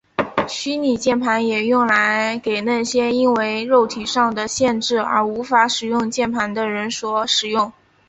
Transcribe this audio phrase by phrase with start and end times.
[0.47, 7.71] 虚拟键盘也用来给那些因为肉体上的限制而无法使用键盘的人所使用。